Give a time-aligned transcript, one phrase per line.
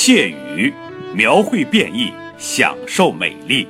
[0.00, 0.72] 谢宇
[1.12, 3.66] 描绘变异，享受美丽。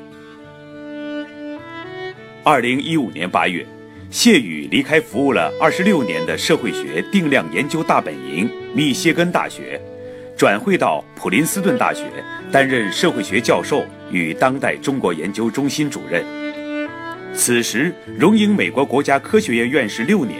[2.44, 3.64] 二零一五年八月，
[4.10, 9.80] 谢宇离开服务了二十六年的社会学定量研究大本营密歇根大学，
[10.36, 12.04] 转会到普林斯顿大学
[12.52, 13.82] 担任社会学教授
[14.12, 16.22] 与当代中国研究中心主任。
[17.32, 20.36] 此时，荣膺美国国家科学院院士六年，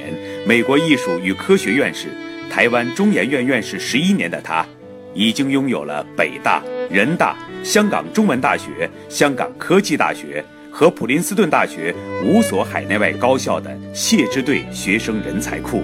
[0.46, 2.09] 美国艺术与科学院士，
[2.50, 4.66] 台湾中研院院士十一年的他。
[5.14, 15.82] 已经拥有了北大、人大、香港中文大学、香港科技大学和普林斯顿大学五所海内外高校的谢之队学生人才库，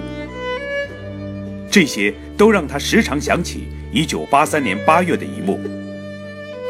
[1.69, 5.59] 这些都让他时常想起1983年8月的一幕。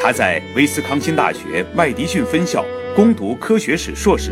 [0.01, 2.65] 他在威斯康星大学麦迪逊分校
[2.95, 4.31] 攻读科学史硕士，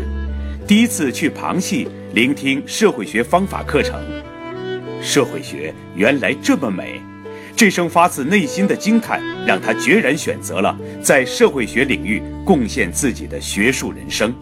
[0.66, 4.00] 第一次去旁系聆听社会学方法课程。
[5.00, 7.00] 社会学原来这么美。
[7.56, 14.34] 这声发自内心的惊叹，让他决然选择了在社会学领域贡献自己的学术人生，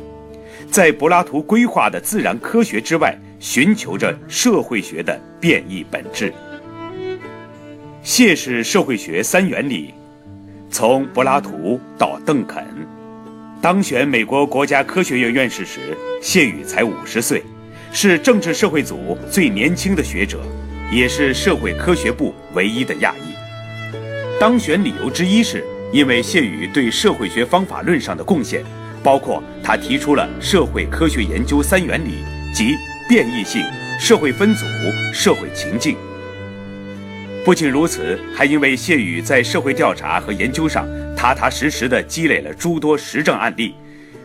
[0.70, 6.33] 在柏拉图规划的自然科学之外，寻求着社会学的变异本质。
[8.03, 9.92] 谢氏社会学三原理，
[10.70, 12.64] 从柏拉图到邓肯。
[13.61, 17.42] 当选美国国家科学院院士时，谢宇才五十岁，
[17.92, 20.41] 是政治社会组最年轻的学者。
[20.93, 23.33] 也是社会科学部唯一的亚裔。
[24.39, 28.62] 当选理由之一是因为谢宇对社会学方法论上的贡献，
[29.03, 32.19] 包括他提出了社会科学研究三原理，
[32.55, 32.77] 即
[33.09, 33.65] 变异性、
[33.98, 34.67] 社会分组、
[35.15, 35.97] 社会情境。
[37.43, 43.75] 不仅如此，还因为谢宇在社会调查和研究上踏踏实实地积累了诸多实证案例，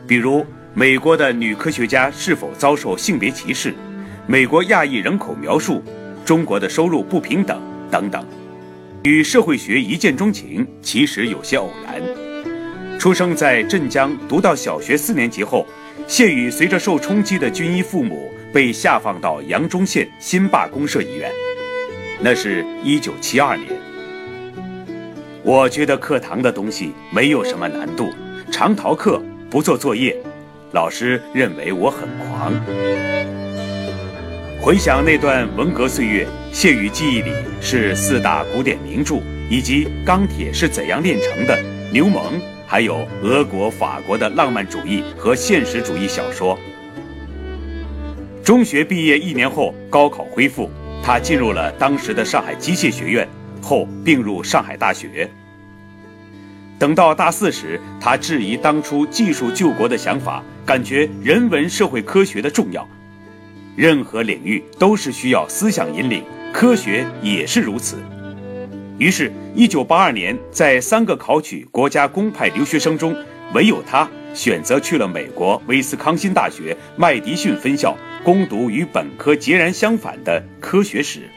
[0.06, 3.74] 比如美国的女科学家是否遭受性别歧视，
[4.28, 5.82] 美国亚裔人口描述。
[6.28, 7.58] 中国的收入不平等
[7.90, 8.28] 等等，
[9.04, 13.00] 与社会学一见钟情其实有些偶然。
[13.00, 15.66] 出生在镇江，读到小学四年级后，
[16.06, 21.32] 谢宇随着受冲击的军医父母被下放到扬中县新坝公社医院。
[22.20, 23.70] 那是一九七二年。
[25.44, 28.10] 我觉得课堂的东西没有什么难度，
[28.52, 30.14] 常逃课不做作业，
[30.74, 33.17] 老师认为我很狂。
[34.60, 37.32] 回想那段文革岁月，谢宇记忆里
[37.62, 41.56] 是四大古典名著，以及《钢铁是怎样炼成的》、
[41.92, 42.20] 《牛虻》，
[42.66, 46.58] 还有俄国、法国的浪漫主义和现实主义小说。
[48.44, 50.70] 中学毕业一年后，高考恢复，
[51.04, 53.28] 他进入了当时的上海机械学院，
[53.62, 55.30] 后并入上海大学。
[56.80, 62.86] 等到大四时，他质疑当初技术救国的想法，感觉人文社会科学的重要。
[63.78, 67.98] 任何领域都是需要思想引领，科学也是如此。
[68.98, 73.16] 于是，一九八二年，在三个考取国家公派留学生中，
[73.54, 81.30] 唯有他选择去了美国威斯康辛大学麦迪逊分校攻读与本科截然相反的科学史。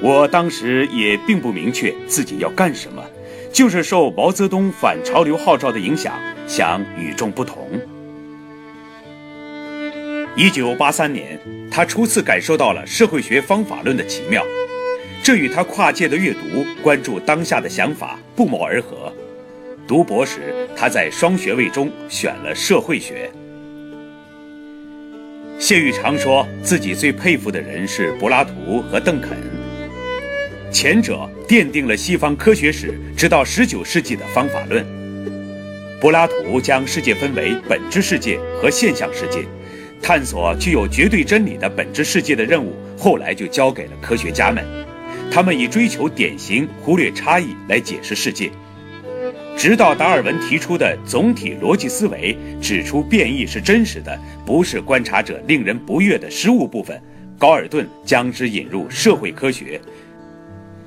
[0.00, 3.04] 我当时也并不明确自己要干什么，
[3.52, 6.14] 就是受毛泽东反潮流号召的影响，
[6.46, 7.68] 想与众不同。
[10.36, 11.38] 一九八三年，
[11.70, 14.44] 他初次感受到了社会学方法论的奇妙，
[15.22, 19.12] 这与他跨界的阅读、关注当下的想法不谋而合。
[19.88, 23.28] 读博时，他在双学位中选了社会学。
[25.58, 29.36] 谢玉常说自己最佩服的人是柏拉图和邓肯，
[30.72, 34.86] 前者奠定了西方科学史直到十九世纪的方法论。
[36.00, 39.44] 柏拉图将世界分为本质世界和现象世界。
[40.02, 44.64] 探索具有绝对真理的本质世界的任务，后来就交给了科学家们。
[45.30, 48.50] 他们以追求典型、忽略差异来解释世界。
[49.56, 57.00] 直到达尔文提出的总体逻辑思维，指出变异是真实的，不是观察者令人不悦的失误部分，
[57.38, 59.78] 高尔顿将之引入社会科学，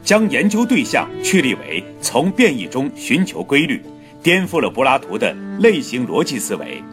[0.04, 3.80] 将研究对象确立为从变异中寻求规律，
[4.24, 6.84] 颠覆了柏拉图的类型逻辑思维。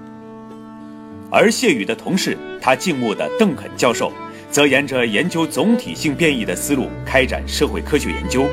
[1.31, 4.12] 而谢宇的同事，他敬慕的邓肯教授，
[4.50, 8.47] 则沿着研究总体性变异的思路开展社会科学研究。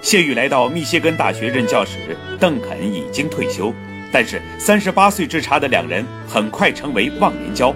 [0.00, 3.70] 谢宇来到密歇根大学任教时，邓肯已经退休，
[4.10, 7.74] 但是三十八岁之差的两人很快成为忘年交。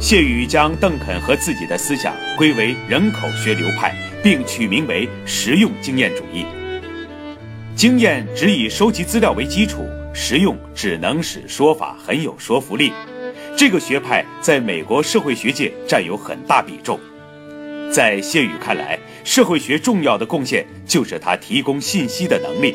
[0.00, 6.46] 谢宇将邓肯和自己的思想归为人口学流派，并取名为实用经验主义。
[7.76, 9.86] 经验只以收集资料为基础。
[10.14, 12.92] 实用只能使说法很有说服力，
[13.56, 16.98] 这个学派在美国社会学界占有很大比重。
[17.90, 22.74] 在谢宇看来，社会学重要的贡献就是它提供信息的能力。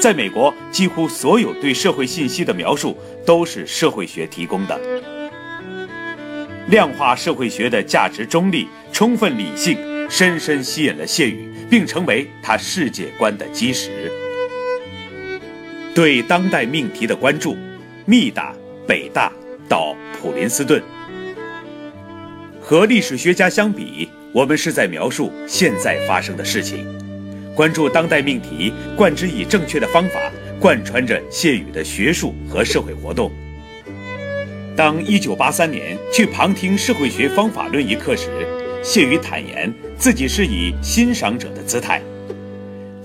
[0.00, 2.96] 在美国，几乎所有对社会信息的描述
[3.26, 4.78] 都是社会学提供的。
[6.68, 9.76] 量化社会学的价值中立、充分理性，
[10.08, 14.12] 深深吸引了谢宇，并成为他世界观的基石。
[15.98, 17.56] 对当代命题的关注，
[18.06, 18.54] 密大、
[18.86, 19.32] 北大
[19.68, 20.80] 到普林斯顿，
[22.60, 26.86] 和历史学家相比，我们是在描述现在发生的事情。
[27.52, 30.30] 关注当代命题，贯之以正确的方法，
[30.60, 33.32] 贯穿着谢宇的学术和社会活动。
[34.76, 38.30] 当1983年去旁听社会学方法论一课时，
[38.84, 42.00] 谢宇坦言自己是以欣赏者的姿态。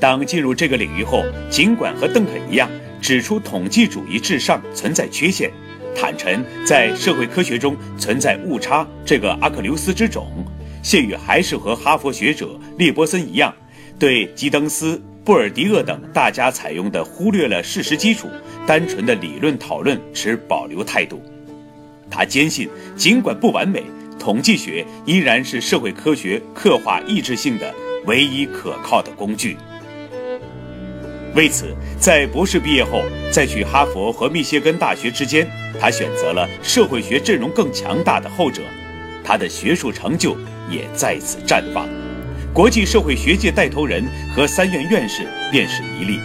[0.03, 2.69] 当进入这个领域后，尽管和邓肯一样
[3.01, 5.50] 指出统计主义至上存在缺陷，
[5.95, 10.45] 坦诚在社会科学中存在误差这个阿克琉斯之种，
[10.83, 13.55] 谢宇还是和哈佛学者列伯森一样。
[13.97, 18.27] 对吉登斯、布尔迪厄等大家采用的忽略了事实基础、
[18.67, 21.23] 单纯的理论讨论持保留态度。
[22.11, 22.67] 他坚信，
[22.97, 23.81] 尽管不完美，
[24.19, 27.73] 统计学依然是社会科学刻画意志性的
[28.06, 29.56] 唯一可靠的工具。
[31.35, 33.01] 为此，在博士毕业后，
[33.31, 35.50] 在去哈佛和密歇根大学之间，
[35.80, 38.62] 他选择了社会学阵容更强大的后者。
[39.24, 40.38] 他的学术成就
[40.69, 41.88] 也在此绽放。
[42.53, 46.19] 国际社会学界带头人和三院院士便是一例。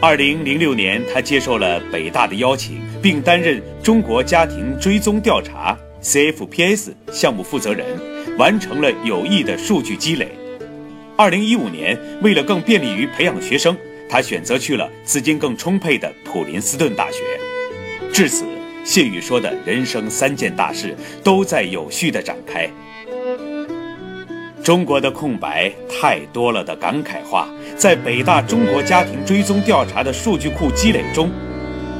[0.00, 7.86] 二零零六年，他接受了北大的邀请，并担任中国家庭追踪调查 （CFPS） 项目负责人，
[8.36, 10.33] 完成了有益的数据积累。
[11.16, 13.76] 二零一五年，为了更便利于培养学生，
[14.08, 17.18] 他选择去了资金更充沛的普林斯顿大学。
[18.12, 18.44] 至此，
[18.84, 22.68] 谢宇说的人生三件大事都在有序地展开。
[24.64, 31.30] 中国的空白太多了的感慨话，在北大中国家庭追踪调查的数据库积累中，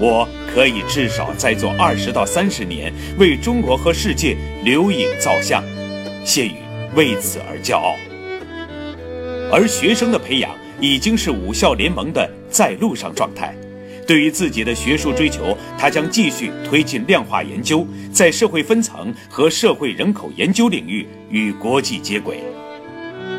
[0.00, 5.62] 我可以至少再做二十到三十年，为中国和世界留影造像。
[6.25, 6.55] 谢宇
[6.96, 7.94] 为此而骄傲。
[9.54, 13.54] 而学生的培养已经是五校联盟的在路上状态。
[14.04, 22.42] 对于自己的学术追求，他将继续推进量化研究，在社会分层和社会人口研究领域与国际接轨。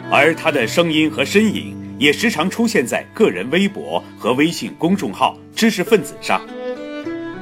[0.09, 6.41] 而他的声音和身影也时常出现在个人微博和微信公众号“知识分子”上。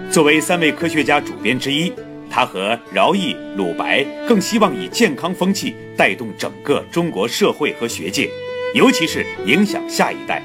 [0.09, 1.93] 作为三位科学家主编之一，
[2.27, 8.27] 他和饶毅、鲁白更希望以健康风气带动整个中国社会和学界，
[8.73, 10.41] 尤其是影响下一代。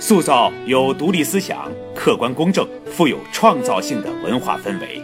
[0.00, 5.02] 塑造有独立思想、客观公正、富有创造性的文化氛围。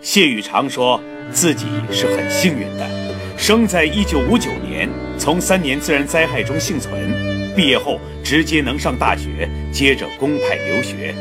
[0.00, 1.00] 谢宇常说
[1.32, 2.88] 自己是很幸运的，
[3.36, 4.88] 生在1959年，
[5.18, 11.14] 从三年自然灾害中幸存，毕业后直接能上大学，接着公派留学。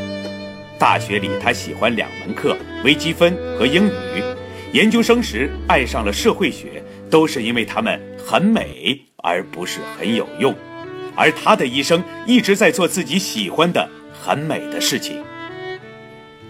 [0.77, 4.23] 大学里他喜欢两门课：微积分和英语。
[4.71, 10.53] 研究生时爱上了社会学，都是因为他们很美，而不是很有用。
[11.15, 15.23] 而他的一生一直在做自己喜欢的很美的事情。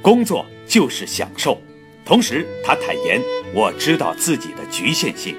[0.02, 1.62] 工作就是享受，
[2.04, 3.22] 同时他坦言
[3.56, 5.36] ：“我知道自己的局限性。”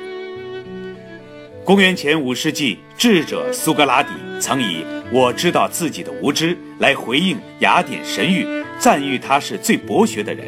[1.65, 10.47] 公元前五世纪，智者苏格拉底曾以“我知道自己的无知”来回应雅典神谕，赞誉他是最博学的人。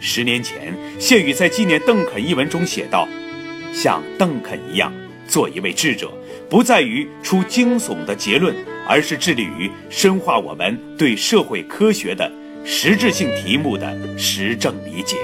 [0.00, 3.06] 十年前，谢宇在纪念邓肯一文中写道
[3.74, 4.90] ：“像邓肯一样，
[5.30, 6.12] 做一位智者。”
[6.50, 8.52] 不在于出惊悚的结论，
[8.84, 12.28] 而是致力于深化我们对社会科学的
[12.64, 15.16] 实质性题目的实证理解。